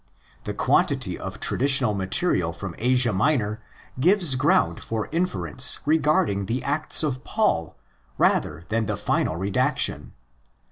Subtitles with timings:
[0.45, 3.61] The quantity of traditional material from Asia Minor
[3.99, 7.77] gives ground for inference regarding the Acts of Paul
[8.17, 10.13] rather than the final redaction.